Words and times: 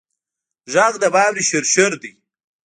غږ 0.73 0.93
د 1.01 1.05
واورې 1.13 1.43
شرشر 1.49 1.91
دی 2.01 2.13